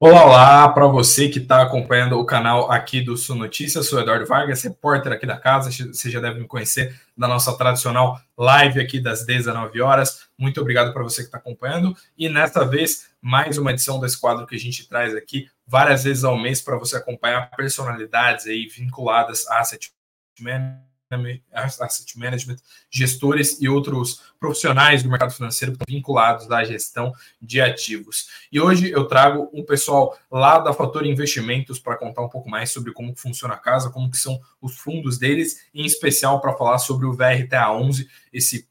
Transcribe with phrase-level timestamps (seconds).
[0.00, 3.88] Olá, olá para você que está acompanhando o canal aqui do Sul Notícias.
[3.88, 5.72] Sou Eduardo Vargas, repórter aqui da casa.
[5.72, 10.28] Você já deve me conhecer da nossa tradicional live aqui das 19 horas.
[10.38, 11.96] Muito obrigado para você que está acompanhando.
[12.16, 16.22] E nesta vez, mais uma edição desse quadro que a gente traz aqui várias vezes
[16.22, 19.90] ao mês para você acompanhar personalidades aí vinculadas a asset
[20.38, 20.87] management
[21.52, 22.56] asset management,
[22.90, 28.28] gestores e outros profissionais do mercado financeiro vinculados à gestão de ativos.
[28.52, 32.70] E hoje eu trago um pessoal lá da Fator Investimentos para contar um pouco mais
[32.70, 36.78] sobre como funciona a casa, como que são os fundos deles, em especial para falar
[36.78, 38.68] sobre o VRTA11, esse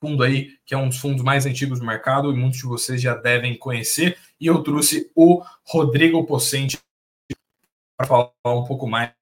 [0.00, 3.00] fundo aí que é um dos fundos mais antigos do mercado e muitos de vocês
[3.00, 4.18] já devem conhecer.
[4.40, 6.78] E eu trouxe o Rodrigo Pocente
[7.96, 9.12] para falar um pouco mais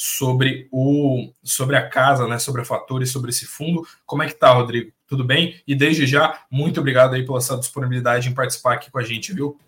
[0.00, 3.84] sobre o sobre a casa, né, sobre a fatura e sobre esse fundo.
[4.06, 4.92] Como é que tá, Rodrigo?
[5.08, 5.60] Tudo bem?
[5.66, 9.32] E desde já, muito obrigado aí pela sua disponibilidade em participar aqui com a gente,
[9.32, 9.58] viu?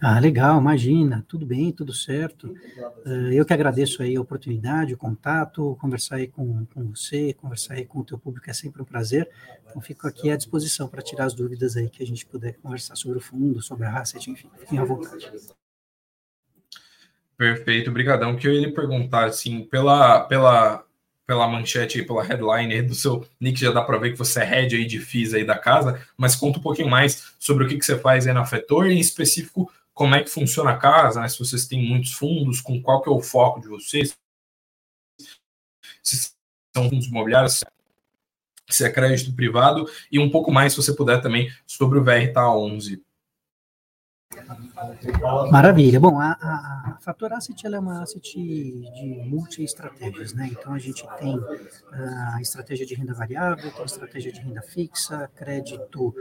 [0.00, 2.54] Ah, legal, imagina, tudo bem, tudo certo.
[3.04, 7.74] Uh, eu que agradeço aí a oportunidade, o contato, conversar aí com, com você, conversar
[7.74, 9.28] aí com o teu público é sempre um prazer.
[9.68, 12.94] Então, fico aqui à disposição para tirar as dúvidas aí que a gente puder conversar
[12.94, 15.28] sobre o fundo, sobre a asset, enfim, fiquem à vontade.
[17.36, 18.36] Perfeito, brigadão.
[18.36, 20.84] Que eu ia perguntar, assim, pela, pela,
[21.26, 24.76] pela manchete pela headline do seu nick, já dá para ver que você é head
[24.76, 27.84] aí de FIIs aí da casa, mas conta um pouquinho mais sobre o que, que
[27.84, 31.28] você faz aí na Fetor e, em específico, como é que funciona a casa, né?
[31.28, 34.16] se vocês têm muitos fundos, com qual que é o foco de vocês,
[36.02, 36.32] se
[36.74, 37.64] são fundos imobiliários,
[38.68, 42.48] se é crédito privado, e um pouco mais, se você puder, também, sobre o VRTA
[42.48, 43.02] 11.
[45.50, 46.00] Maravilha.
[46.00, 50.50] Bom, a, a, Fator Asset é uma asset de multi-estratégias, né?
[50.52, 51.34] Então a gente tem
[51.92, 56.14] a uh, estratégia de renda variável, tem estratégia de renda fixa, crédito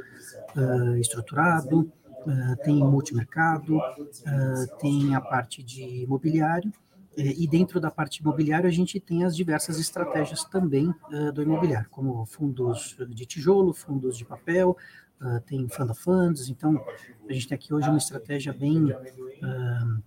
[0.56, 3.80] uh, estruturado, uh, tem multimercado,
[4.80, 6.72] tem a parte de imobiliário,
[7.16, 11.88] e dentro da parte imobiliária, a gente tem as diversas estratégias também uh, do imobiliário,
[11.92, 14.76] como fundos de tijolo, fundos de papel,
[15.24, 16.84] uh, tem fund of funds, então
[17.28, 20.04] a gente tem aqui hoje uma estratégia bem, uh,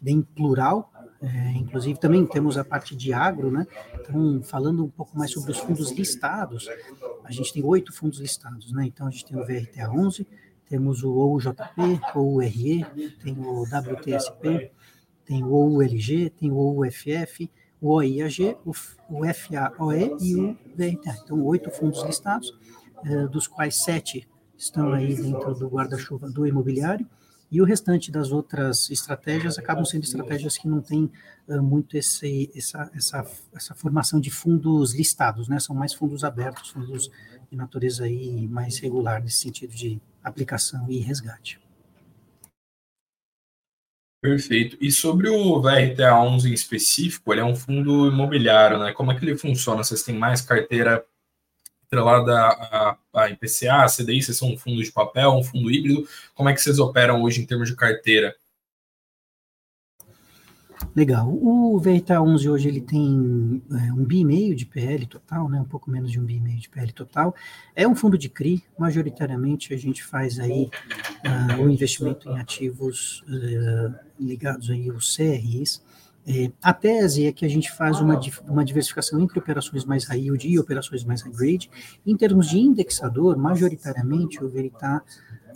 [0.00, 0.90] bem plural,
[1.22, 3.66] é, inclusive também temos a parte de agro, né?
[3.94, 6.68] Então, falando um pouco mais sobre os fundos listados,
[7.24, 8.84] a gente tem oito fundos listados, né?
[8.84, 10.26] Então, a gente tem o VRTA 11,
[10.68, 12.84] temos o OUJP, OURE,
[13.22, 14.70] tem o WTSP,
[15.24, 17.50] tem o OULG, tem o OUFF,
[17.80, 21.16] o OIAG, o, FAOE e o VRTA.
[21.22, 22.52] Então, oito fundos listados,
[23.30, 27.06] dos quais sete estão aí dentro do guarda-chuva do imobiliário,
[27.54, 31.08] e o restante das outras estratégias acabam sendo estratégias que não têm
[31.46, 35.60] uh, muito esse, essa, essa, essa formação de fundos listados, né?
[35.60, 37.08] São mais fundos abertos, fundos
[37.48, 41.60] de natureza aí mais regular nesse sentido de aplicação e resgate.
[44.20, 44.76] Perfeito.
[44.80, 48.92] E sobre o VRTA 11 em específico, ele é um fundo imobiliário, né?
[48.92, 49.84] Como é que ele funciona?
[49.84, 51.06] Vocês têm mais carteira
[51.94, 56.06] atrelada a, a IPCA, a CDI, vocês são um fundo de papel, um fundo híbrido,
[56.34, 58.34] como é que vocês operam hoje em termos de carteira?
[60.94, 61.28] Legal.
[61.28, 65.60] O VRTA 11 hoje ele tem é, um bi meio de PL total, né?
[65.60, 67.34] Um pouco menos de um bi meio de PL total.
[67.74, 68.62] É um fundo de CRI.
[68.78, 70.68] Majoritariamente a gente faz aí
[71.24, 75.82] uh, o investimento em ativos uh, ligados aí aos CRIs.
[76.26, 78.18] É, a tese é que a gente faz uma,
[78.48, 81.70] uma diversificação entre operações mais high yield e operações mais high grade.
[82.06, 85.02] Em termos de indexador, majoritariamente o Veritá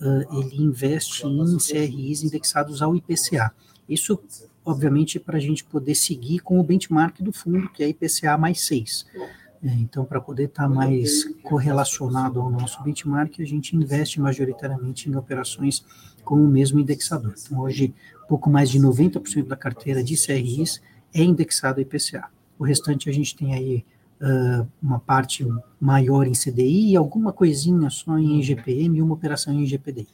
[0.00, 3.52] uh, ele investe em CRIs indexados ao IPCA.
[3.88, 4.20] Isso,
[4.64, 8.60] obviamente, para a gente poder seguir com o benchmark do fundo, que é IPCA mais
[8.66, 9.06] 6.
[9.62, 15.08] É, então, para poder estar tá mais correlacionado ao nosso benchmark, a gente investe majoritariamente
[15.08, 15.84] em operações
[16.28, 17.32] com o mesmo indexador.
[17.42, 17.94] Então, hoje,
[18.28, 20.78] pouco mais de 90% da carteira de CRIs
[21.14, 22.28] é indexado IPCA.
[22.58, 23.82] O restante a gente tem aí
[24.20, 25.46] uh, uma parte
[25.80, 30.06] maior em CDI e alguma coisinha só em IGPM e uma operação em IGPDI.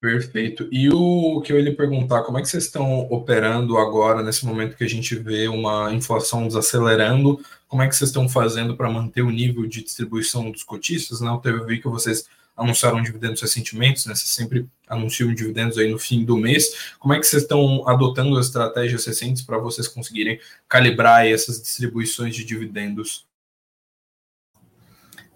[0.00, 0.68] Perfeito.
[0.70, 4.46] E o que eu ia lhe perguntar, como é que vocês estão operando agora, nesse
[4.46, 7.40] momento que a gente vê uma inflação desacelerando?
[7.66, 11.20] Como é que vocês estão fazendo para manter o nível de distribuição dos cotistas?
[11.20, 11.28] Né?
[11.42, 14.14] Eu vi que vocês anunciaram dividendos recentemente, né?
[14.14, 16.94] Vocês sempre anunciam dividendos aí no fim do mês.
[16.98, 22.34] Como é que vocês estão adotando as estratégias recentes para vocês conseguirem calibrar essas distribuições
[22.34, 23.26] de dividendos?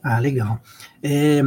[0.03, 0.61] Ah, legal.
[1.03, 1.41] É,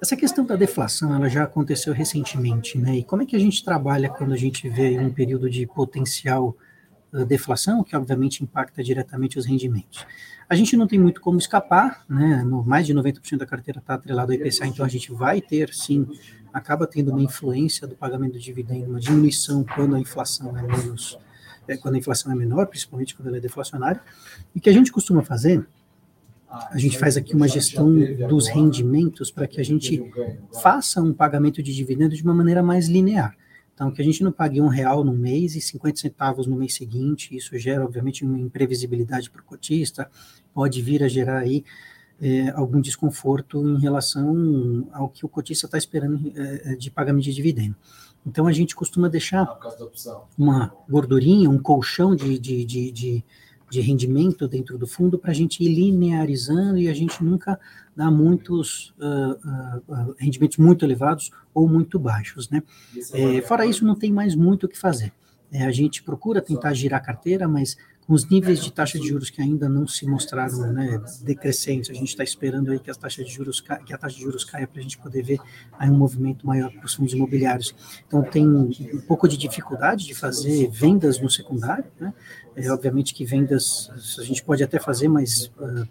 [0.00, 2.96] essa questão da deflação, ela já aconteceu recentemente, né?
[2.96, 6.56] E como é que a gente trabalha quando a gente vê um período de potencial
[7.22, 10.06] deflação, que obviamente impacta diretamente os rendimentos.
[10.48, 12.42] A gente não tem muito como escapar, né?
[12.42, 15.72] No, mais de 90% da carteira está atrelado ao IPCA, então a gente vai ter,
[15.72, 16.06] sim,
[16.52, 21.18] acaba tendo uma influência do pagamento do dividendo, uma diminuição quando a inflação é menos,
[21.68, 24.00] é, quando a inflação é menor, principalmente quando ela é deflacionária.
[24.54, 25.66] E que a gente costuma fazer
[26.70, 27.92] a gente faz aqui uma gestão
[28.28, 30.12] dos rendimentos para que a gente
[30.62, 33.36] faça um pagamento de dividendo de uma maneira mais linear.
[33.74, 36.74] Então, que a gente não pague um real no mês e 50 centavos no mês
[36.74, 40.08] seguinte, isso gera, obviamente, uma imprevisibilidade para o cotista,
[40.54, 41.64] pode vir a gerar aí
[42.20, 47.34] é, algum desconforto em relação ao que o cotista está esperando é, de pagamento de
[47.34, 47.74] dividendo.
[48.24, 49.58] Então, a gente costuma deixar
[50.38, 53.24] uma gordurinha, um colchão de, de, de, de
[53.74, 57.58] de rendimento dentro do fundo para a gente ir linearizando e a gente nunca
[57.94, 62.62] dá muitos uh, uh, rendimentos muito elevados ou muito baixos, né?
[63.12, 65.12] É, fora isso, não tem mais muito o que fazer.
[65.50, 69.08] É, a gente procura tentar girar a carteira, mas com os níveis de taxa de
[69.08, 72.94] juros que ainda não se mostraram né, decrescentes, a gente está esperando aí que a
[72.94, 75.40] taxa de juros que a taxa de juros caia para a gente poder ver
[75.78, 77.74] aí um movimento maior para os fundos imobiliários.
[78.06, 82.12] Então tem um pouco de dificuldade de fazer vendas no secundário, né?
[82.56, 85.88] É, obviamente que vendas a gente pode até fazer, mas uh,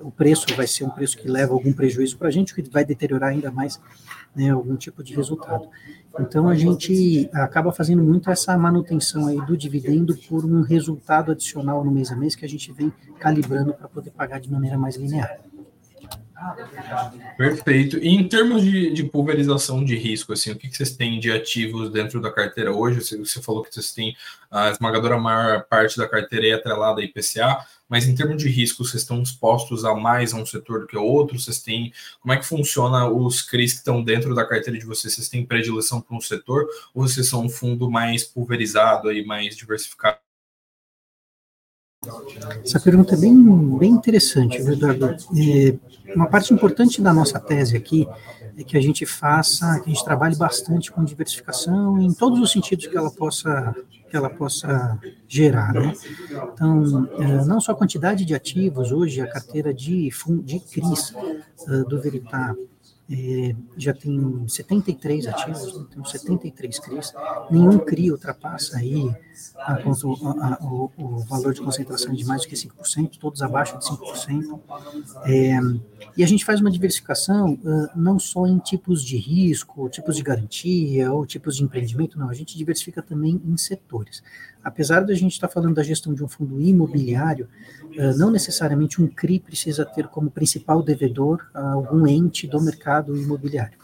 [0.00, 2.84] o preço vai ser um preço que leva algum prejuízo para a gente, que vai
[2.84, 3.80] deteriorar ainda mais
[4.34, 5.68] né, algum tipo de resultado.
[6.18, 11.84] Então a gente acaba fazendo muito essa manutenção aí do dividendo por um resultado adicional
[11.84, 14.96] no mês a mês que a gente vem calibrando para poder pagar de maneira mais
[14.96, 15.38] linear.
[17.36, 17.98] Perfeito.
[17.98, 21.30] E em termos de, de, pulverização de risco, assim, o que, que vocês têm de
[21.30, 23.00] ativos dentro da carteira hoje?
[23.00, 24.16] Você, você falou que vocês têm
[24.50, 28.84] a esmagadora maior parte da carteira é atrelada a IPCA, mas em termos de risco,
[28.84, 31.38] vocês estão expostos a mais a um setor do que o outro?
[31.38, 31.92] Vocês têm.
[32.20, 35.14] Como é que funciona os CRIs que estão dentro da carteira de vocês?
[35.14, 39.56] Vocês têm predileção para um setor ou vocês são um fundo mais pulverizado e mais
[39.56, 40.18] diversificado?
[42.64, 45.16] Essa pergunta é bem, bem interessante, Eduardo.
[45.36, 45.76] É,
[46.14, 48.08] uma parte importante da nossa tese aqui
[48.56, 52.50] é que a gente faça, que a gente trabalhe bastante com diversificação em todos os
[52.50, 53.74] sentidos que ela possa
[54.08, 54.98] que ela possa
[55.28, 55.92] gerar, né?
[56.52, 60.08] Então, é, não só a quantidade de ativos, hoje a carteira de,
[60.42, 61.10] de CRIs
[61.68, 62.56] uh, do Veritar
[63.10, 65.84] é, já tem 73 ativos, né?
[65.94, 67.12] tem 73 CRIs,
[67.50, 69.14] nenhum CRI ultrapassa aí
[69.56, 73.78] a, a, a, o, o, valor de concentração de mais do que 5%, todos abaixo
[73.78, 74.60] de 5%.
[75.24, 75.58] É,
[76.16, 80.22] e a gente faz uma diversificação uh, não só em tipos de risco, tipos de
[80.22, 84.22] garantia ou tipos de empreendimento, não, a gente diversifica também em setores.
[84.62, 87.48] Apesar de a gente estar falando da gestão de um fundo imobiliário,
[87.84, 93.78] uh, não necessariamente um CRI precisa ter como principal devedor algum ente do mercado imobiliário.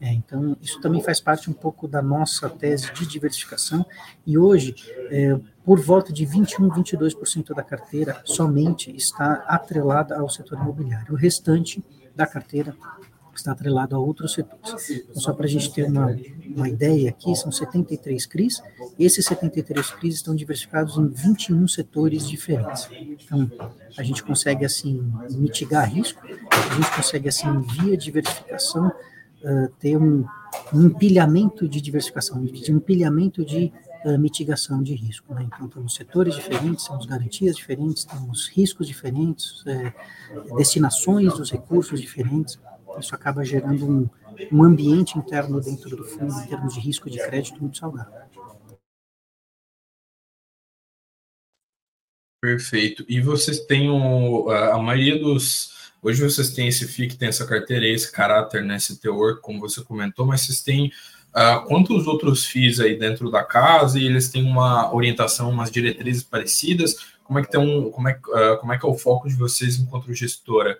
[0.00, 3.84] É, então, isso também faz parte um pouco da nossa tese de diversificação,
[4.26, 4.74] e hoje,
[5.10, 11.14] é, por volta de 21, 22% da carteira somente está atrelada ao setor imobiliário.
[11.14, 11.82] O restante
[12.14, 12.76] da carteira
[13.38, 14.90] está atrelado a outros setores.
[14.90, 16.16] Então, só para a gente ter uma,
[16.46, 18.62] uma ideia aqui, são 73 CRIs,
[18.98, 22.88] esses 73 CRIs estão diversificados em 21 setores diferentes.
[22.90, 23.50] Então,
[23.96, 28.90] a gente consegue, assim, mitigar risco, a gente consegue, assim, via diversificação,
[29.46, 30.26] uh, ter um,
[30.74, 33.72] um, empilhamento de diversificação, de empilhamento de
[34.04, 35.32] uh, mitigação de risco.
[35.32, 35.46] Né?
[35.46, 39.92] Então, temos setores diferentes, temos garantias diferentes, temos riscos diferentes, é,
[40.56, 42.58] destinações dos recursos diferentes.
[42.98, 44.08] Isso acaba gerando um,
[44.52, 48.26] um ambiente interno dentro do fundo, em termos de risco de crédito, muito saudável.
[52.40, 53.04] Perfeito.
[53.08, 55.85] E vocês têm o, a maioria dos.
[56.06, 59.82] Hoje vocês têm esse FIC, tem essa carteira, esse caráter, né, esse teor, como você
[59.82, 60.92] comentou, mas vocês têm
[61.34, 66.22] uh, quantos outros FIIs aí dentro da casa e eles têm uma orientação, umas diretrizes
[66.22, 66.94] parecidas?
[67.24, 69.34] Como é que tem um, como é, uh, como é que é o foco de
[69.34, 70.78] vocês enquanto gestora?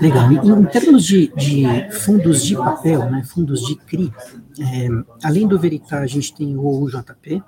[0.00, 0.32] Legal.
[0.32, 4.10] Em, termos de, de, fundos de papel, né, fundos de CRI,
[4.58, 4.88] é,
[5.22, 7.42] além do Veritar, a gente tem o OUJP,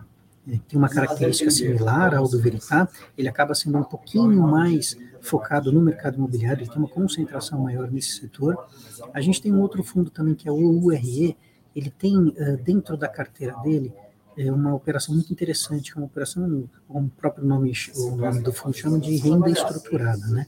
[0.49, 5.72] é, tem uma característica similar ao do Veritar, ele acaba sendo um pouquinho mais focado
[5.72, 8.56] no mercado imobiliário, ele tem uma concentração maior nesse setor.
[9.14, 11.37] A gente tem um outro fundo também, que é o URE,
[11.75, 12.34] ele tem
[12.64, 13.92] dentro da carteira dele
[14.37, 18.77] é uma operação muito interessante, uma operação, como o próprio nome, o nome do fundo
[18.77, 20.47] chama de renda estruturada, né?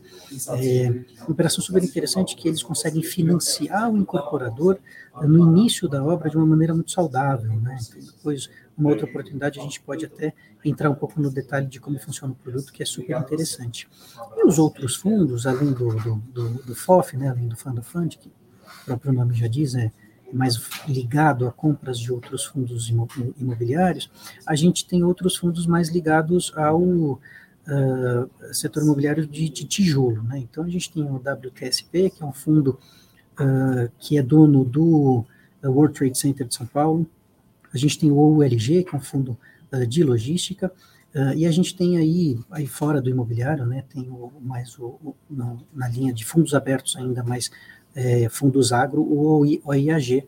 [0.58, 0.88] É
[1.22, 4.78] uma operação super interessante que eles conseguem financiar o incorporador
[5.22, 7.78] no início da obra de uma maneira muito saudável, né?
[7.80, 10.32] Então, depois, uma outra oportunidade, a gente pode até
[10.64, 13.88] entrar um pouco no detalhe de como funciona o produto, que é super interessante.
[14.36, 17.88] E os outros fundos, além do, do, do, do FOF, né, além do Fund of
[17.88, 19.92] Fund, que o próprio nome já diz, é
[20.34, 22.92] mais ligado a compras de outros fundos
[23.38, 24.10] imobiliários,
[24.46, 27.20] a gente tem outros fundos mais ligados ao uh,
[28.52, 30.22] setor imobiliário de, de, tijolo.
[30.22, 30.38] Né?
[30.38, 32.78] Então, a gente tem o WTSP, que é um fundo
[33.40, 35.24] uh, que é dono do
[35.62, 37.06] World Trade Center de São Paulo,
[37.72, 39.36] a gente tem o OULG, que é um fundo
[39.72, 40.70] uh, de logística,
[41.14, 44.98] Uh, e a gente tem aí, aí fora do imobiliário, né, tem o, mais o,
[45.00, 47.52] o na, linha de fundos abertos ainda, mais
[47.94, 50.24] é, fundos agro, o, o IAG,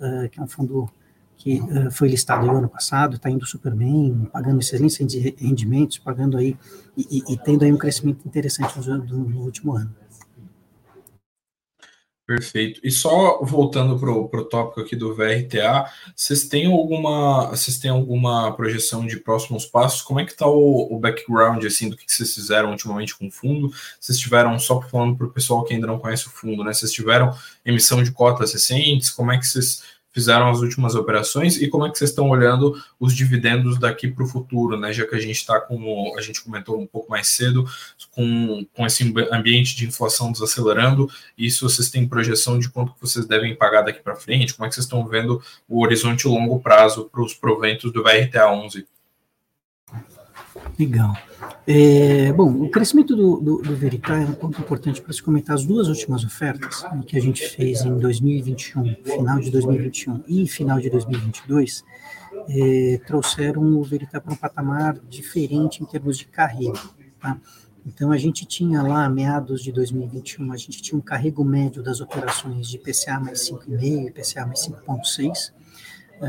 [0.00, 0.90] uh, que é um fundo
[1.36, 4.96] que uh, foi listado no ano passado, está indo super bem, pagando excelentes
[5.38, 6.56] rendimentos, pagando aí,
[6.96, 9.94] e, e, e tendo aí um crescimento interessante no, no último ano.
[12.26, 12.80] Perfeito.
[12.82, 15.84] E só voltando para o tópico aqui do VRTA,
[16.16, 20.00] vocês têm alguma, vocês têm alguma projeção de próximos passos?
[20.00, 23.30] Como é que está o, o, background assim do que, vocês fizeram ultimamente com o
[23.30, 23.70] fundo?
[24.00, 26.72] Vocês tiveram, só falando para o pessoal que ainda não conhece o fundo, né?
[26.72, 27.30] Vocês tiveram
[27.62, 29.10] emissão de cotas recentes?
[29.10, 29.82] Como é que vocês
[30.14, 34.22] fizeram as últimas operações e como é que vocês estão olhando os dividendos daqui para
[34.22, 34.92] o futuro, né?
[34.92, 37.66] Já que a gente está, como a gente comentou um pouco mais cedo,
[38.12, 43.56] com, com esse ambiente de inflação desacelerando, isso vocês têm projeção de quanto vocês devem
[43.56, 44.54] pagar daqui para frente?
[44.54, 48.48] Como é que vocês estão vendo o horizonte longo prazo para os proventos do VRTA
[48.48, 48.86] 11?
[50.78, 51.14] Legal.
[51.66, 55.64] É, bom, o crescimento do, do, do é um ponto importante para se comentar as
[55.64, 60.90] duas últimas ofertas que a gente fez em 2021, final de 2021 e final de
[60.90, 61.84] 2022,
[62.48, 66.78] é, trouxeram o Veritar para um patamar diferente em termos de carrego.
[67.20, 67.38] Tá?
[67.86, 72.00] Então, a gente tinha lá, meados de 2021, a gente tinha um carrego médio das
[72.00, 75.63] operações de PCA mais 5,5 e PCA mais 5,6, é,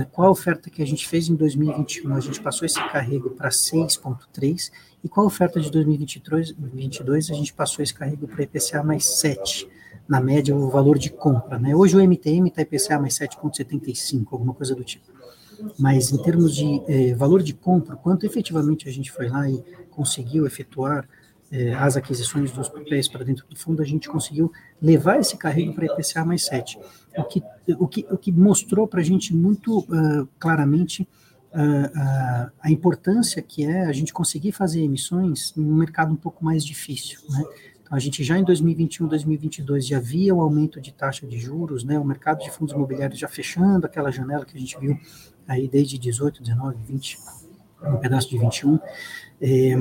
[0.04, 2.16] qual a oferta que a gente fez em 2021?
[2.16, 4.72] A gente passou esse carrego para 6,3
[5.04, 7.30] e qual a oferta de 2023, 2022?
[7.30, 9.70] A gente passou esse carrego para IPCA mais 7,
[10.08, 11.60] na média o valor de compra.
[11.60, 11.76] Né?
[11.76, 15.06] Hoje o MTM está IPCA mais 7,75, alguma coisa do tipo.
[15.80, 19.64] Mas em termos de eh, valor de compra, quanto efetivamente a gente foi lá e
[19.90, 21.08] conseguiu efetuar
[21.52, 25.74] eh, as aquisições dos papéis para dentro do fundo, a gente conseguiu levar esse carrego
[25.74, 26.78] para IPCA mais 7
[27.18, 27.44] o que,
[27.80, 31.08] o que, o que mostrou para a gente muito uh, claramente
[31.54, 36.44] uh, uh, a importância que é a gente conseguir fazer emissões num mercado um pouco
[36.44, 37.44] mais difícil, né?
[37.82, 41.84] Então, a gente já em 2021, 2022 já via o aumento de taxa de juros,
[41.84, 42.00] né?
[42.00, 44.98] O mercado de fundos imobiliários já fechando aquela janela que a gente viu
[45.48, 47.20] aí desde 18, 19, 20,
[47.84, 48.80] um pedaço de 21.
[49.40, 49.76] É,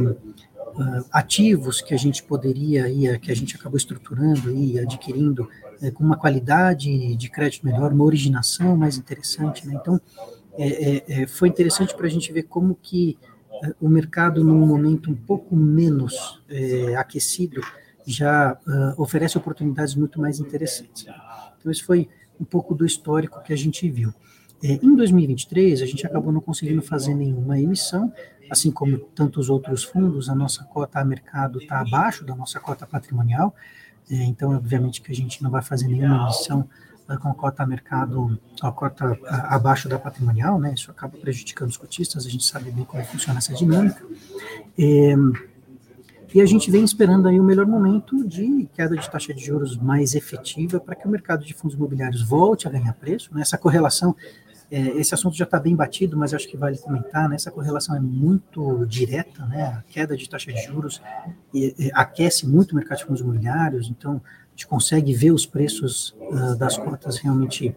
[0.74, 5.48] uh, ativos que a gente poderia, ir, que a gente acabou estruturando e adquirindo
[5.82, 9.66] é, com uma qualidade de crédito melhor, uma originação mais interessante.
[9.66, 9.78] Né?
[9.80, 10.00] Então,
[10.56, 13.18] é, é, é foi interessante para a gente ver como que
[13.62, 17.60] é, o mercado, num momento um pouco menos é, aquecido,
[18.06, 21.06] já uh, oferece oportunidades muito mais interessantes.
[21.58, 24.12] Então, esse foi um pouco do histórico que a gente viu.
[24.62, 28.12] em 2023, a gente acabou não conseguindo fazer nenhuma emissão,
[28.50, 32.86] assim como tantos outros fundos, a nossa cota a mercado está abaixo da nossa cota
[32.86, 33.54] patrimonial,
[34.10, 36.68] é, então, obviamente, que a gente não vai fazer nenhuma emissão
[37.08, 40.74] uh, com a cota a mercado, a cota abaixo da patrimonial, né?
[40.74, 44.04] Isso acaba prejudicando os cotistas, a gente sabe bem como funciona essa dinâmica.
[44.78, 45.14] É,
[46.34, 49.76] e a gente vem esperando aí o melhor momento de queda de taxa de juros
[49.76, 53.32] mais efetiva para que o mercado de fundos imobiliários volte a ganhar preço.
[53.32, 53.40] Né?
[53.40, 54.43] Essa correlação é,
[54.96, 57.36] esse assunto já está bem batido, mas acho que vale comentar, né?
[57.36, 59.62] Essa correlação é muito direta, né?
[59.64, 61.00] A queda de taxa de juros
[61.92, 66.56] aquece muito o mercado de fundos imobiliários, então a gente consegue ver os preços uh,
[66.56, 67.74] das cotas realmente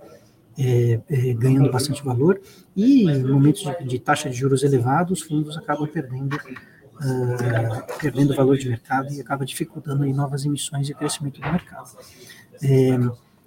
[0.58, 2.42] é, é, ganhando bastante valor,
[2.76, 8.36] e em momentos de, de, taxa de juros elevados, os fundos acabam perdendo, uh, perdendo
[8.36, 11.96] valor de mercado e acaba dificultando aí novas emissões e crescimento do mercado.
[12.64, 12.98] É,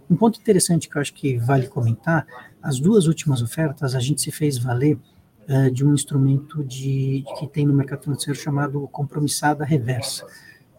[0.09, 2.26] um ponto interessante que eu acho que vale comentar,
[2.62, 4.99] as duas últimas ofertas a gente se fez valer
[5.49, 10.25] uh, de um instrumento de, que tem no mercado financeiro chamado compromissada reversa.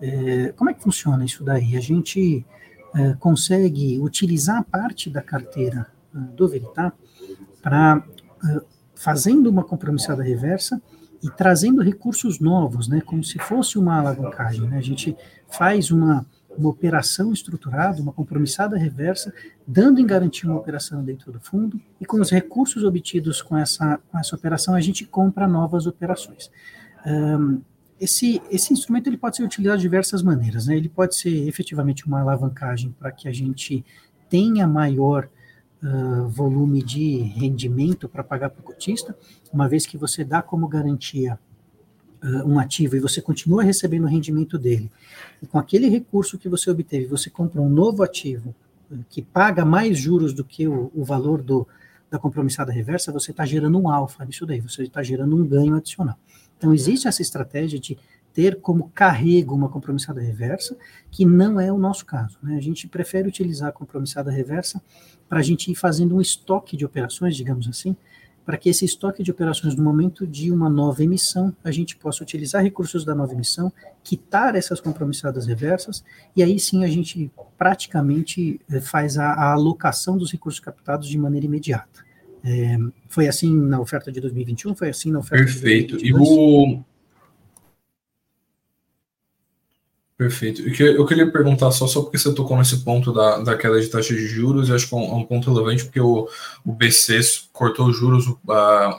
[0.02, 1.76] Uh, como é que funciona isso daí?
[1.76, 2.46] A gente
[2.96, 6.92] uh, consegue utilizar parte da carteira do Veritá
[7.62, 8.04] para,
[8.94, 10.82] fazendo uma compromissada reversa,
[11.24, 14.68] e trazendo recursos novos, né, como se fosse uma alavancagem.
[14.68, 14.78] Né?
[14.78, 15.16] A gente
[15.48, 16.26] faz uma
[16.58, 19.34] uma operação estruturada, uma compromissada reversa,
[19.68, 24.00] dando em garantia uma operação dentro do fundo, e com os recursos obtidos com essa,
[24.10, 26.52] com essa operação, a gente compra novas operações.
[27.06, 27.62] Um,
[28.00, 30.66] esse, esse instrumento ele pode ser utilizado de diversas maneiras.
[30.66, 30.76] Né?
[30.76, 33.86] Ele pode ser efetivamente uma alavancagem para que a gente
[34.28, 35.30] tenha maior
[35.84, 39.16] uh, volume de rendimento para pagar para o cotista,
[39.54, 41.40] uma vez que você dá como garantia
[42.24, 44.92] uh, um ativo e você continua recebendo o rendimento dele,
[45.42, 48.54] e com aquele recurso que você obteve, você compra um novo ativo
[49.10, 51.68] que paga mais juros do que o, o valor do,
[52.10, 55.76] da compromissada reversa, você está gerando um alfa nisso daí, você está gerando um ganho
[55.76, 56.18] adicional.
[56.58, 57.98] Então, existe essa estratégia de
[58.34, 60.78] ter como carrego uma compromissada reversa,
[61.10, 62.38] que não é o nosso caso.
[62.42, 62.56] Né?
[62.56, 64.82] A gente prefere utilizar a compromissada reversa
[65.28, 67.96] para a gente ir fazendo um estoque de operações, digamos assim,
[68.46, 72.24] para que esse estoque de operações, no momento de uma nova emissão, a gente possa
[72.24, 73.72] utilizar recursos da nova emissão,
[74.04, 76.04] quitar essas compromissadas reversas,
[76.36, 81.18] e aí sim a gente praticamente eh, faz a, a alocação dos recursos captados de
[81.18, 82.04] maneira imediata.
[82.44, 85.98] É, foi assim na oferta de 2021, foi assim na oferta Perfeito.
[85.98, 86.28] de 2022.
[86.30, 86.76] Perfeito.
[86.76, 86.91] E o
[90.22, 90.62] Perfeito.
[90.80, 94.14] Eu queria perguntar só, só porque você tocou nesse ponto da, da queda de taxa
[94.14, 96.30] de juros, eu acho que é um, é um ponto relevante, porque o,
[96.64, 97.20] o BC
[97.52, 98.38] cortou os juros uh,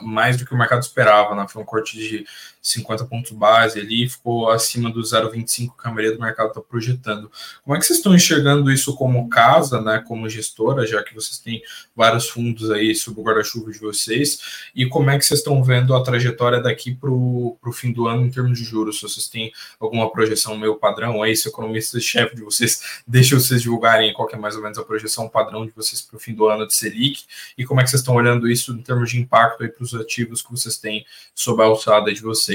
[0.05, 1.45] mais do que o mercado esperava, né?
[1.47, 2.25] Foi um corte de
[2.63, 7.29] 50 pontos base ali, ficou acima do 0,25 que a maioria do mercado está projetando.
[7.61, 11.37] Como é que vocês estão enxergando isso como casa, né, como gestora, já que vocês
[11.37, 11.61] têm
[11.93, 15.93] vários fundos aí sob o guarda-chuva de vocês, e como é que vocês estão vendo
[15.93, 18.95] a trajetória daqui para o fim do ano em termos de juros?
[18.95, 23.61] Se vocês têm alguma projeção meio padrão aí, se o economista-chefe de vocês deixa vocês
[23.61, 26.47] divulgarem qual é mais ou menos a projeção padrão de vocês para o fim do
[26.47, 27.25] ano de Selic,
[27.57, 29.93] e como é que vocês estão olhando isso em termos de impacto aí para os
[29.93, 31.05] ativos que vocês têm
[31.35, 32.52] sob a alçada de vocês?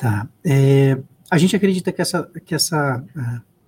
[0.00, 0.26] Tá.
[0.42, 0.98] É,
[1.30, 3.04] a gente acredita que essa, que essa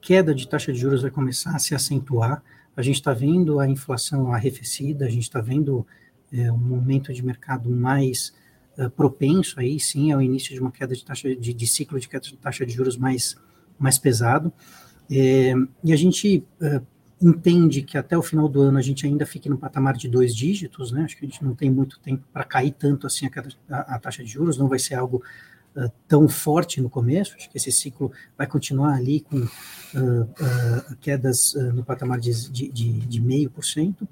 [0.01, 2.43] queda de taxa de juros vai começar a se acentuar.
[2.75, 5.87] A gente está vendo a inflação arrefecida, a gente está vendo
[6.33, 8.33] é, um momento de mercado mais
[8.79, 12.09] uh, propenso aí, sim, ao início de uma queda de taxa de, de ciclo de
[12.09, 13.37] queda de taxa de juros mais,
[13.79, 14.51] mais pesado.
[15.11, 15.53] É,
[15.85, 16.83] e a gente uh,
[17.21, 20.35] entende que até o final do ano a gente ainda fique no patamar de dois
[20.35, 21.05] dígitos, né?
[21.05, 23.99] Acho que a gente não tem muito tempo para cair tanto assim a, a, a,
[23.99, 25.23] taxa de juros, não vai ser algo
[25.77, 31.55] uh, tão forte no começo, acho que esse ciclo vai continuar ali com uh, quedas
[31.75, 34.07] no patamar de, de, de, de meio por cento,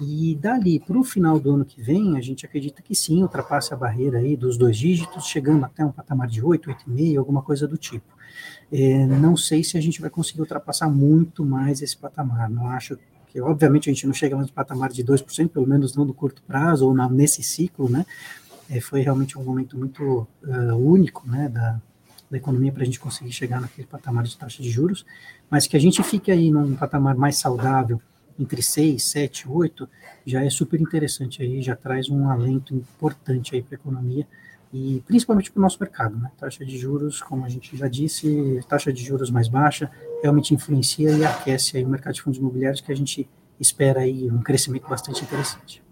[0.00, 3.74] e dali para o final do ano que vem, a gente acredita que sim, ultrapasse
[3.74, 7.66] a barreira aí dos dois dígitos, chegando até um patamar de 8, 8,5, alguma coisa
[7.66, 8.06] do tipo.
[8.70, 12.96] É, não sei se a gente vai conseguir ultrapassar muito mais esse patamar, não acho
[13.26, 16.14] que, obviamente, a gente não chega mais no patamar de 2%, pelo menos não no
[16.14, 18.06] curto prazo, ou na, nesse ciclo, né,
[18.70, 21.80] é, foi realmente um momento muito uh, único né, da,
[22.30, 25.04] da economia para a gente conseguir chegar naquele patamar de taxa de juros,
[25.50, 28.00] mas que a gente fique aí num patamar mais saudável,
[28.38, 29.88] entre 6, 7, 8,
[30.24, 34.26] já é super interessante aí, já traz um alento importante aí para a economia
[34.72, 36.30] e principalmente para o nosso mercado, né?
[36.38, 39.90] Taxa de juros, como a gente já disse, taxa de juros mais baixa
[40.22, 43.28] realmente influencia e aquece aí o mercado de fundos imobiliários que a gente
[43.58, 45.82] espera aí um crescimento bastante interessante.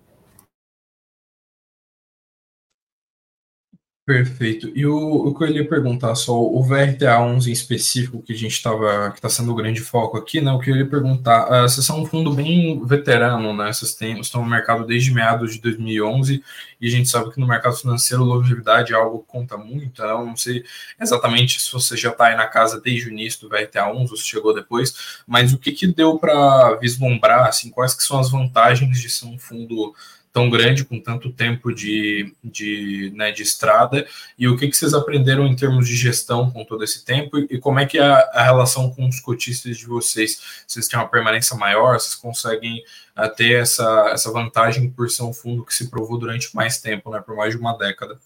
[4.07, 4.71] Perfeito.
[4.73, 8.37] E o, o que eu ia perguntar só, o VRTA 11 em específico, que a
[8.37, 10.53] gente estava, que está sendo o grande foco aqui, né?
[10.53, 13.73] O que eu ia perguntar, uh, vocês são um fundo bem veterano, né?
[13.73, 16.41] Vocês têm, estão no mercado desde meados de 2011
[16.81, 20.01] e a gente sabe que no mercado financeiro longevidade é algo que conta muito.
[20.01, 20.09] Né?
[20.09, 20.65] Eu não sei
[21.01, 24.17] exatamente se você já está aí na casa desde o início do VRTA 11 ou
[24.17, 28.31] se chegou depois, mas o que, que deu para vislumbrar, assim, quais que são as
[28.31, 29.93] vantagens de ser um fundo
[30.37, 34.07] tão grande, com tanto tempo de, de, né, de estrada,
[34.39, 37.59] e o que, que vocês aprenderam em termos de gestão com todo esse tempo, e,
[37.59, 40.63] como é que é a, a relação com os cotistas de vocês?
[40.67, 42.85] Vocês têm uma permanência maior, vocês conseguem
[43.17, 47.11] uh, ter essa, essa vantagem por ser um fundo que se provou durante mais tempo,
[47.11, 48.19] né, por mais de uma década?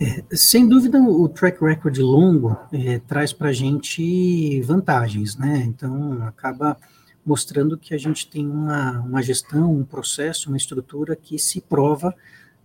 [0.00, 5.62] É, sem dúvida, o track record longo é, traz para a gente vantagens, né?
[5.68, 6.76] Então, acaba
[7.24, 12.14] mostrando que a gente tem uma, uma gestão, um processo, uma estrutura que se prova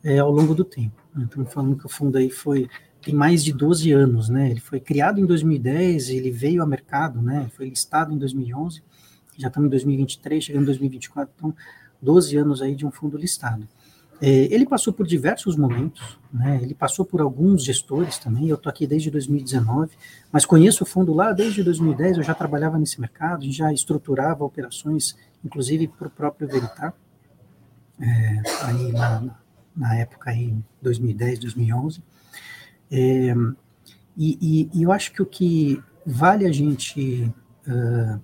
[0.04, 1.02] é, ao longo do tempo.
[1.18, 2.70] Então, falando que o fundo aí foi
[3.06, 4.50] tem mais de 12 anos, né?
[4.50, 7.48] Ele foi criado em 2010, ele veio ao mercado, né?
[7.56, 8.82] Foi listado em 2011,
[9.38, 11.56] já estamos em 2023, chegando em 2024, então
[12.02, 13.68] 12 anos aí de um fundo listado.
[14.21, 16.60] É, ele passou por diversos momentos, né?
[16.62, 18.47] ele passou por alguns gestores também.
[18.47, 19.91] Eu estou aqui desde 2019,
[20.32, 22.17] mas conheço o fundo lá desde 2010.
[22.17, 26.93] Eu já trabalhava nesse mercado, já estruturava operações, inclusive para o próprio Veritar,
[27.99, 29.38] é, aí na,
[29.75, 32.04] na, época aí 2010, 2011.
[32.91, 33.36] É,
[34.17, 37.34] e, e, e, eu acho que o que vale a gente
[37.67, 38.21] uh,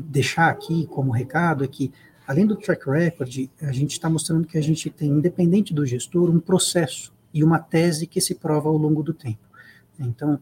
[0.00, 1.92] deixar aqui como recado é que
[2.28, 6.28] além do track record, a gente está mostrando que a gente tem, independente do gestor,
[6.28, 9.40] um processo e uma tese que se prova ao longo do tempo.
[9.98, 10.38] Então,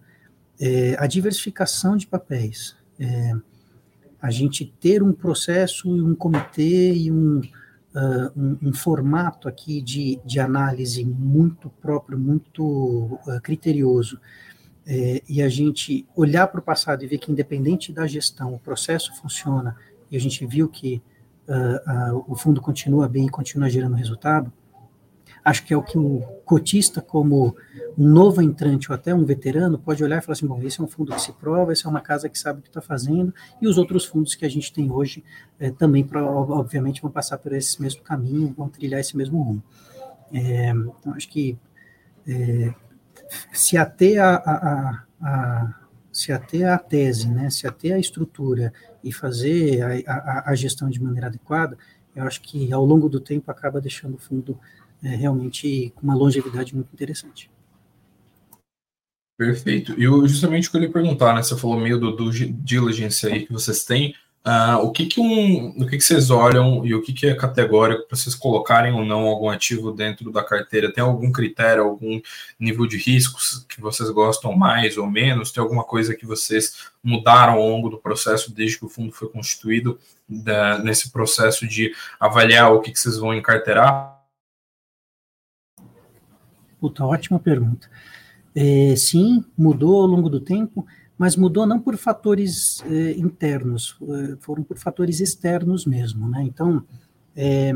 [0.60, 3.32] é, a diversificação de papéis, é,
[4.20, 9.80] a gente ter um processo e um comitê e um, uh, um, um, formato aqui
[9.80, 14.18] de, de análise muito próprio, muito uh, criterioso,
[14.84, 18.58] é, e a gente olhar para o passado e ver que, independente da gestão, o
[18.58, 19.76] processo funciona,
[20.10, 21.00] e a gente viu que
[21.48, 24.52] uh, uh, o fundo continua bem e continua gerando resultado,
[25.44, 27.56] acho que é o que o cotista, como
[27.96, 30.84] um novo entrante ou até um veterano, pode olhar e falar assim: bom, esse é
[30.84, 33.32] um fundo que se prova, essa é uma casa que sabe o que está fazendo,
[33.62, 35.22] e os outros fundos que a gente tem hoje
[35.58, 39.62] é, também, obviamente, vão passar por esse mesmo caminho, vão trilhar esse mesmo rumo.
[40.32, 41.56] É, então, acho que
[42.26, 42.74] é,
[43.52, 45.74] se ater a, a, a,
[46.16, 48.72] se ater à tese, né, se ater à estrutura
[49.04, 51.76] e fazer a, a, a, gestão de maneira adequada,
[52.14, 54.58] eu acho que ao longo do tempo acaba deixando o fundo
[55.04, 57.50] é, realmente com uma longevidade muito interessante.
[59.36, 59.94] Perfeito.
[60.00, 61.42] E eu justamente o que eu ia perguntar, né?
[61.42, 64.14] Você falou meio do, do diligence aí que vocês têm.
[64.46, 67.34] Uh, o que que um, o que que vocês olham e o que que é
[67.34, 70.92] categórico para vocês colocarem ou não algum ativo dentro da carteira?
[70.92, 72.20] Tem algum critério, algum
[72.56, 75.50] nível de riscos que vocês gostam mais ou menos?
[75.50, 79.28] Tem alguma coisa que vocês mudaram ao longo do processo desde que o fundo foi
[79.28, 84.16] constituído da, nesse processo de avaliar o que que vocês vão encarteirar?
[86.78, 87.90] Puta, ótima pergunta.
[88.54, 90.86] É, sim, mudou ao longo do tempo
[91.18, 96.42] mas mudou não por fatores eh, internos, eh, foram por fatores externos mesmo, né?
[96.42, 96.84] Então,
[97.34, 97.72] é,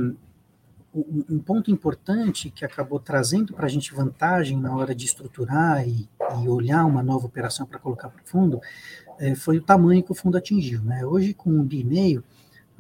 [0.95, 5.87] um, um, ponto importante que acabou trazendo para a gente vantagem na hora de estruturar
[5.89, 6.09] e,
[6.43, 8.61] e olhar uma nova operação para colocar para o fundo
[9.21, 11.05] é, foi o tamanho que o fundo atingiu, né?
[11.05, 12.25] Hoje, com um bi e meio,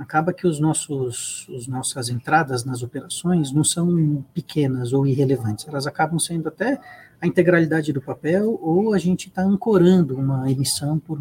[0.01, 5.87] acaba que os nossos, os nossas entradas nas operações não são pequenas ou irrelevantes, elas
[5.87, 6.81] acabam sendo até
[7.21, 11.19] a integralidade do papel, ou a gente está ancorando uma emissão por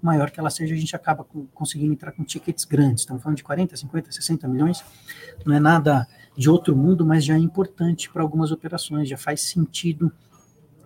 [0.00, 3.02] maior que ela seja, a gente acaba conseguindo entrar com tickets grandes.
[3.02, 4.84] Estamos falando de 40, 50, 60 milhões,
[5.44, 9.42] não é nada de outro mundo, mas já é importante para algumas operações, já faz
[9.42, 10.10] sentido,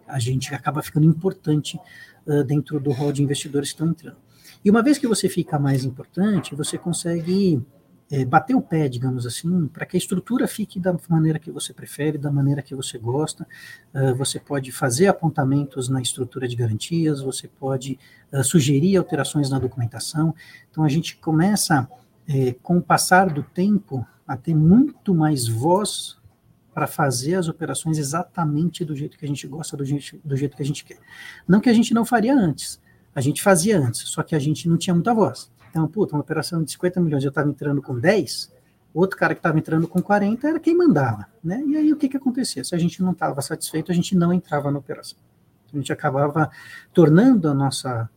[0.09, 1.79] a gente acaba ficando importante
[2.27, 4.24] uh, dentro do rol de investidores que estão entrando.
[4.65, 7.63] E uma vez que você fica mais importante, você consegue
[8.11, 11.73] é, bater o pé, digamos assim, para que a estrutura fique da maneira que você
[11.73, 13.47] prefere, da maneira que você gosta.
[13.95, 17.99] Uh, você pode fazer apontamentos na estrutura de garantias, você pode
[18.33, 20.35] uh, sugerir alterações na documentação.
[20.71, 21.89] Então a gente começa,
[22.29, 26.17] é, com o passar do tempo, a ter muito mais voz
[26.73, 30.57] para fazer as operações exatamente do jeito que a gente gosta, do jeito, do jeito
[30.57, 30.99] que a gente quer.
[31.47, 32.81] Não que a gente não faria antes,
[33.15, 35.51] a gente fazia antes, só que a gente não tinha muita voz.
[35.71, 38.53] Então, puta, uma operação de 50 milhões eu estava entrando com 10,
[38.93, 41.63] outro cara que estava entrando com 40 era quem mandava, né?
[41.67, 42.63] E aí o que que acontecia?
[42.63, 45.19] Se a gente não estava satisfeito, a gente não entrava na operação.
[45.73, 46.51] A gente acabava
[46.93, 48.09] tornando a nossa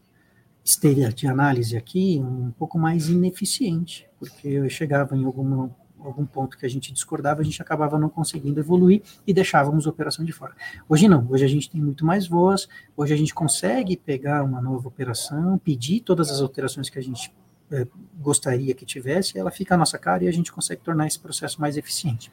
[0.63, 6.57] esteira de análise aqui um pouco mais ineficiente, porque eu chegava em alguma, algum ponto
[6.57, 10.31] que a gente discordava, a gente acabava não conseguindo evoluir e deixávamos a operação de
[10.31, 10.53] fora.
[10.87, 14.61] Hoje não, hoje a gente tem muito mais voz, hoje a gente consegue pegar uma
[14.61, 17.33] nova operação, pedir todas as alterações que a gente
[17.71, 17.85] é,
[18.19, 21.59] gostaria que tivesse, ela fica à nossa cara e a gente consegue tornar esse processo
[21.59, 22.31] mais eficiente.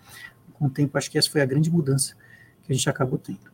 [0.55, 2.15] Com o tempo, acho que essa foi a grande mudança
[2.63, 3.54] que a gente acabou tendo.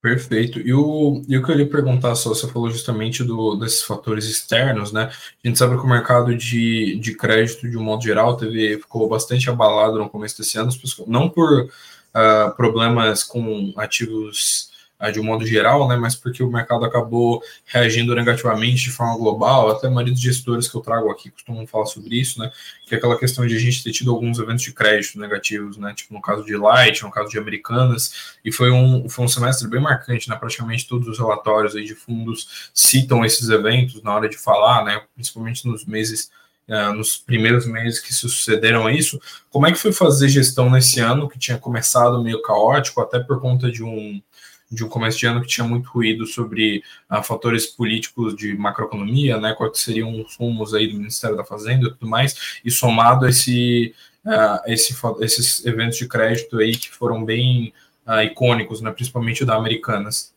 [0.00, 0.60] Perfeito.
[0.60, 4.26] E o, e o que eu ia perguntar, só, você falou justamente do, desses fatores
[4.26, 5.10] externos, né?
[5.44, 9.08] A gente sabe que o mercado de, de crédito, de um modo geral, teve, ficou
[9.08, 10.70] bastante abalado no começo desse ano,
[11.06, 14.67] não por uh, problemas com ativos
[15.12, 19.70] de um modo geral, né, mas porque o mercado acabou reagindo negativamente de forma global,
[19.70, 22.50] até a maioria dos gestores que eu trago aqui costumam falar sobre isso, né,
[22.84, 25.94] que é aquela questão de a gente ter tido alguns eventos de crédito negativos, né,
[25.94, 29.68] tipo no caso de Light, no caso de Americanas, e foi um, foi um semestre
[29.68, 34.28] bem marcante, né, praticamente todos os relatórios aí de fundos citam esses eventos na hora
[34.28, 36.30] de falar, né, principalmente nos meses
[36.70, 41.00] Uh, nos primeiros meses que sucederam a isso, como é que foi fazer gestão nesse
[41.00, 44.20] ano que tinha começado meio caótico, até por conta de um,
[44.70, 49.40] de um começo de ano que tinha muito ruído sobre uh, fatores políticos de macroeconomia,
[49.40, 53.24] né, quais seriam os rumos aí do Ministério da Fazenda e tudo mais, e somado
[53.24, 57.72] a esse, uh, esse, esses eventos de crédito aí que foram bem
[58.06, 60.34] uh, icônicos, né, principalmente o da Americanas.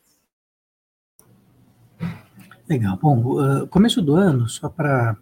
[2.68, 2.96] Legal.
[2.96, 5.16] Bom, começo do ano, só para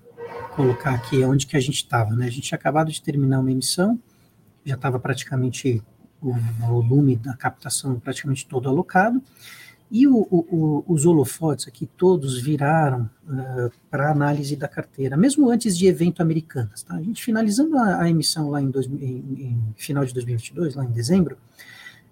[0.55, 2.27] colocar aqui onde que a gente estava, né?
[2.27, 3.99] A gente tinha acabado de terminar uma emissão,
[4.65, 5.83] já estava praticamente
[6.23, 9.23] o volume da captação praticamente todo alocado,
[9.91, 15.77] e o, o, os holofotes aqui todos viraram uh, para análise da carteira, mesmo antes
[15.77, 16.83] de evento americanas.
[16.83, 16.95] Tá?
[16.95, 20.85] A gente finalizando a, a emissão lá em, dois, em, em, final de 2022, lá
[20.85, 21.37] em dezembro,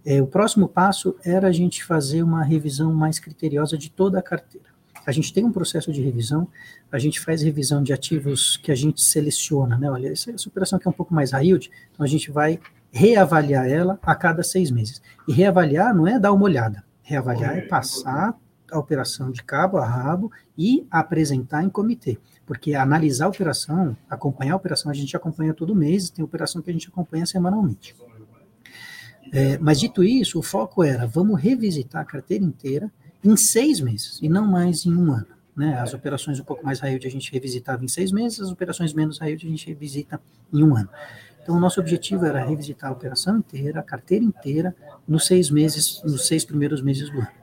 [0.05, 4.23] é, o próximo passo era a gente fazer uma revisão mais criteriosa de toda a
[4.23, 4.67] carteira.
[5.07, 6.49] A gente tem um processo de revisão,
[6.91, 9.91] a gente faz revisão de ativos que a gente seleciona, né?
[9.91, 12.59] Olha, essa, essa operação aqui é um pouco mais high yield, então a gente vai
[12.91, 15.01] reavaliar ela a cada seis meses.
[15.27, 18.35] E reavaliar não é dar uma olhada, reavaliar é passar
[18.71, 22.19] a operação de cabo a rabo e apresentar em comitê.
[22.47, 26.71] Porque analisar a operação, acompanhar a operação, a gente acompanha todo mês, tem operação que
[26.71, 27.95] a gente acompanha semanalmente.
[29.33, 32.91] É, mas dito isso, o foco era vamos revisitar a carteira inteira
[33.23, 35.27] em seis meses e não mais em um ano.
[35.55, 35.79] Né?
[35.79, 38.95] As operações um pouco mais high yield a gente revisitava em seis meses, as operações
[38.95, 40.21] menos high yield a gente revisita
[40.53, 40.89] em um ano.
[41.43, 44.75] Então, o nosso objetivo era revisitar a operação inteira, a carteira inteira,
[45.07, 47.39] nos seis meses, nos seis primeiros meses do ano.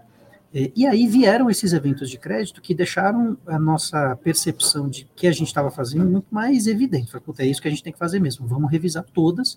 [0.73, 5.31] E aí vieram esses eventos de crédito que deixaram a nossa percepção de que a
[5.31, 7.11] gente estava fazendo muito mais evidente.
[7.11, 9.55] Falei, é isso que a gente tem que fazer mesmo, vamos revisar todas.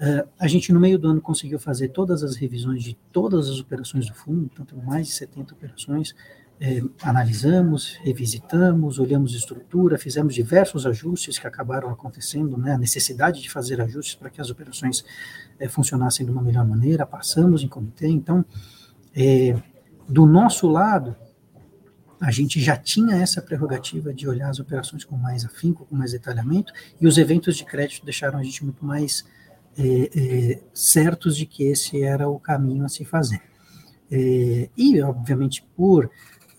[0.00, 3.58] Uh, a gente, no meio do ano, conseguiu fazer todas as revisões de todas as
[3.58, 6.14] operações do fundo, então mais de 70 operações.
[6.64, 13.50] É, analisamos, revisitamos, olhamos estrutura, fizemos diversos ajustes que acabaram acontecendo, né, a necessidade de
[13.50, 15.04] fazer ajustes para que as operações
[15.58, 18.44] é, funcionassem de uma melhor maneira, passamos em comitê, então,
[19.12, 19.60] é,
[20.08, 21.16] do nosso lado,
[22.20, 26.12] a gente já tinha essa prerrogativa de olhar as operações com mais afinco, com mais
[26.12, 29.24] detalhamento, e os eventos de crédito deixaram a gente muito mais
[30.72, 33.40] certos de que esse era o caminho a se fazer.
[34.76, 36.10] E, obviamente, por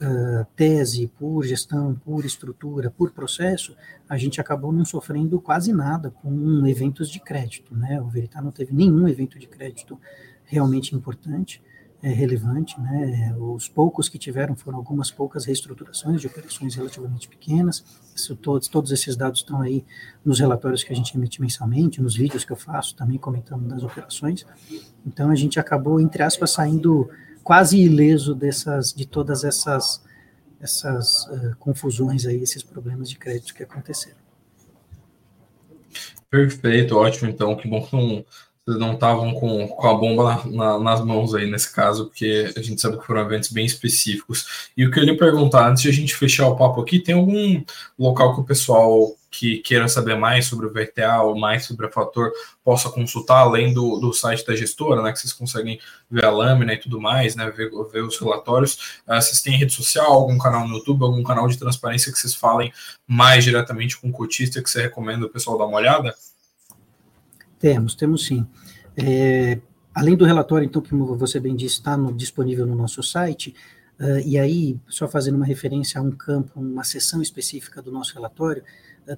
[0.01, 3.75] uh, tese, por gestão, por estrutura, por processo,
[4.07, 7.75] a gente acabou não sofrendo quase nada com eventos de crédito.
[7.75, 8.01] Né?
[8.01, 9.99] O Veritar não teve nenhum evento de crédito
[10.45, 11.61] realmente importante
[12.03, 13.33] é, relevante, né?
[13.39, 17.81] Os poucos que tiveram foram algumas poucas reestruturações de operações relativamente pequenas.
[18.13, 19.85] Isso, todos, todos esses dados estão aí
[20.23, 23.83] nos relatórios que a gente emite mensalmente, nos vídeos que eu faço também comentando das
[23.83, 24.45] operações.
[25.05, 27.09] Então a gente acabou, entre aspas, saindo
[27.43, 30.01] quase ileso dessas, de todas essas,
[30.59, 34.17] essas uh, confusões aí, esses problemas de crédito que aconteceram.
[36.29, 37.29] Perfeito, ótimo.
[37.29, 38.25] Então, que bom que não
[38.65, 42.51] vocês não estavam com, com a bomba na, na, nas mãos aí nesse caso, porque
[42.55, 44.69] a gente sabe que foram eventos bem específicos.
[44.75, 47.15] E o que eu lhe perguntar, antes de a gente fechar o papo aqui, tem
[47.15, 47.61] algum
[47.99, 51.91] local que o pessoal que queira saber mais sobre o VTA ou mais sobre a
[51.91, 52.31] Fator
[52.63, 56.73] possa consultar, além do, do site da gestora, né, que vocês conseguem ver a lâmina
[56.73, 59.01] e tudo mais, né, ver, ver os relatórios.
[59.07, 62.35] Uh, vocês têm rede social, algum canal no YouTube, algum canal de transparência que vocês
[62.35, 62.71] falem
[63.07, 66.13] mais diretamente com o cotista que você recomenda o pessoal dar uma olhada?
[67.57, 68.45] Temos, temos sim.
[68.95, 69.57] É,
[69.95, 73.55] além do relatório, então, que você bem disse, está no, disponível no nosso site,
[73.99, 78.13] uh, e aí, só fazendo uma referência a um campo, uma seção específica do nosso
[78.13, 78.63] relatório,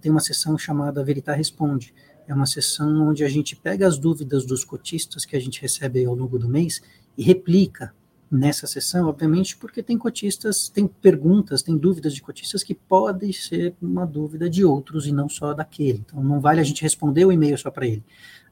[0.02, 1.93] tem uma seção chamada Veritar Responde.
[2.28, 6.04] É uma seção onde a gente pega as dúvidas dos cotistas que a gente recebe
[6.06, 6.82] ao longo do mês
[7.17, 7.93] e replica
[8.30, 13.76] nessa sessão, obviamente, porque tem cotistas, tem perguntas, tem dúvidas de cotistas que podem ser
[13.82, 16.00] uma dúvida de outros e não só daquele.
[16.06, 18.04] Então, não vale a gente responder o e-mail só para ele.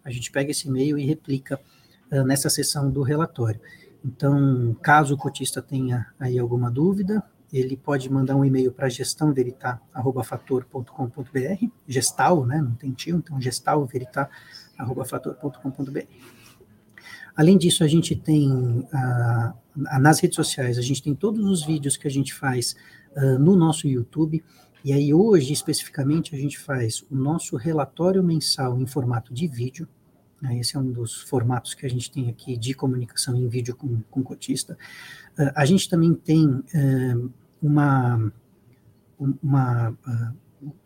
[0.03, 1.59] A gente pega esse e-mail e replica
[2.11, 3.59] uh, nessa sessão do relatório.
[4.05, 11.67] Então, caso o cotista tenha aí alguma dúvida, ele pode mandar um e-mail para gestãoveritar@fator.com.br,
[11.87, 16.33] gestal, né, não tem tio, então gestalveritar@fator.com.br.
[17.35, 21.97] Além disso, a gente tem uh, nas redes sociais, a gente tem todos os vídeos
[21.97, 22.75] que a gente faz
[23.15, 24.43] uh, no nosso YouTube.
[24.83, 29.87] E aí, hoje, especificamente, a gente faz o nosso relatório mensal em formato de vídeo.
[30.41, 33.75] Né, esse é um dos formatos que a gente tem aqui de comunicação em vídeo
[33.75, 34.77] com, com cotista.
[35.37, 37.31] Uh, a gente também tem uh,
[37.63, 38.31] uma,
[39.41, 39.97] uma,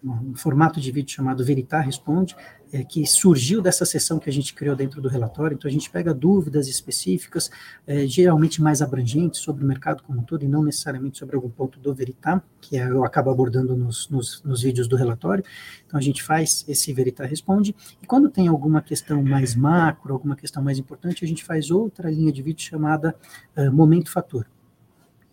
[0.03, 2.35] um formato de vídeo chamado Veritar Responde,
[2.71, 5.55] é, que surgiu dessa sessão que a gente criou dentro do relatório.
[5.55, 7.49] Então, a gente pega dúvidas específicas,
[7.85, 11.49] é, geralmente mais abrangentes sobre o mercado como um todo, e não necessariamente sobre algum
[11.49, 15.43] ponto do Veritar, que é, eu acabo abordando nos, nos, nos, vídeos do relatório.
[15.85, 20.35] Então, a gente faz esse Veritar Responde, e quando tem alguma questão mais macro, alguma
[20.35, 23.15] questão mais importante, a gente faz outra linha de vídeo chamada
[23.55, 24.45] uh, Momento Fator.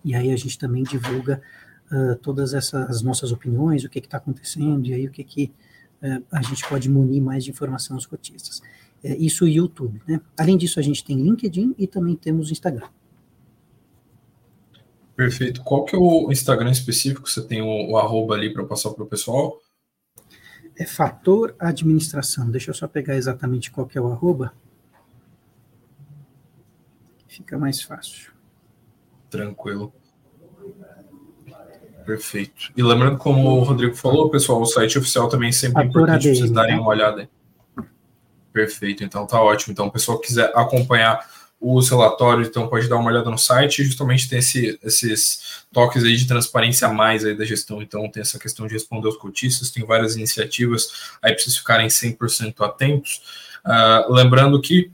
[0.05, 1.41] E aí a gente também divulga
[1.91, 5.53] uh, todas essas nossas opiniões, o que está acontecendo, e aí o que, que
[6.05, 8.61] é, a gente pode munir mais de informação aos cotistas.
[9.03, 10.21] É, isso o YouTube, né?
[10.37, 12.89] Além disso, a gente tem LinkedIn e também temos Instagram.
[15.17, 15.63] Perfeito.
[15.63, 17.27] Qual que é o Instagram específico?
[17.27, 19.63] Você tem o, o arroba ali para passar para o pessoal?
[20.77, 22.51] É fator administração.
[22.51, 24.53] Deixa eu só pegar exatamente qual que é o arroba.
[27.27, 28.34] Fica mais fácil.
[29.35, 29.93] Tranquilo.
[32.07, 32.71] Perfeito.
[32.77, 36.53] E lembrando, como o Rodrigo falou, pessoal, o site oficial também é sempre importante vocês
[36.53, 36.81] darem né?
[36.81, 37.29] uma olhada.
[38.53, 39.73] Perfeito, então tá ótimo.
[39.73, 41.29] Então, o pessoal que quiser acompanhar
[41.61, 43.83] os relatórios, então pode dar uma olhada no site.
[43.83, 47.83] Justamente tem esse, esses toques aí de transparência a mais aí da gestão.
[47.83, 51.89] Então, tem essa questão de responder aos cotistas, tem várias iniciativas aí para vocês ficarem
[51.89, 53.21] 100% atentos.
[53.67, 54.93] Uh, lembrando que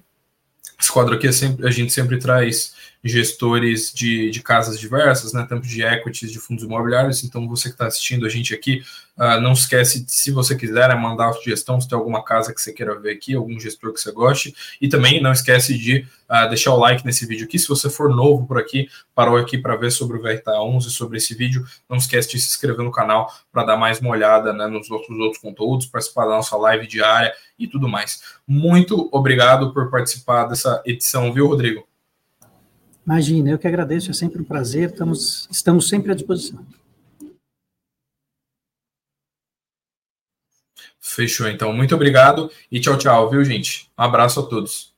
[0.80, 5.46] esse quadro aqui é sempre, a gente sempre traz gestores de, de casas diversas, né,
[5.48, 7.24] tanto de equities, de fundos imobiliários.
[7.24, 8.82] Então, você que está assistindo a gente aqui,
[9.16, 12.60] uh, não esquece, se você quiser, é mandar a sugestão, se tem alguma casa que
[12.60, 14.54] você queira ver aqui, algum gestor que você goste.
[14.80, 17.58] E também não esquece de uh, deixar o like nesse vídeo aqui.
[17.58, 21.16] Se você for novo por aqui, parou aqui para ver sobre o VRTA 11, sobre
[21.16, 24.66] esse vídeo, não esquece de se inscrever no canal para dar mais uma olhada né,
[24.66, 28.22] nos outros, outros conteúdos, participar da nossa live diária e tudo mais.
[28.46, 31.89] Muito obrigado por participar dessa edição, viu, Rodrigo?
[33.04, 36.64] Imagina, eu que agradeço, é sempre um prazer, estamos, estamos sempre à disposição.
[40.98, 41.72] Fechou, então.
[41.72, 43.90] Muito obrigado e tchau, tchau, viu, gente?
[43.98, 44.94] Um abraço a todos.